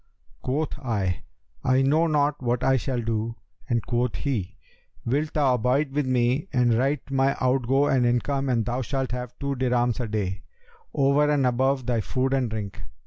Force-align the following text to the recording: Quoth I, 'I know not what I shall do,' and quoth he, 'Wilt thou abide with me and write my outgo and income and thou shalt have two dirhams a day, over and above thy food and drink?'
Quoth 0.41 0.79
I, 0.79 1.21
'I 1.63 1.83
know 1.83 2.07
not 2.07 2.41
what 2.41 2.63
I 2.63 2.75
shall 2.75 2.99
do,' 3.03 3.35
and 3.69 3.85
quoth 3.85 4.15
he, 4.15 4.57
'Wilt 5.05 5.33
thou 5.33 5.53
abide 5.53 5.91
with 5.91 6.07
me 6.07 6.47
and 6.51 6.73
write 6.73 7.11
my 7.11 7.35
outgo 7.39 7.85
and 7.85 8.03
income 8.03 8.49
and 8.49 8.65
thou 8.65 8.81
shalt 8.81 9.11
have 9.11 9.37
two 9.37 9.53
dirhams 9.55 9.99
a 9.99 10.07
day, 10.07 10.41
over 10.91 11.29
and 11.29 11.45
above 11.45 11.85
thy 11.85 12.01
food 12.01 12.33
and 12.33 12.49
drink?' 12.49 12.81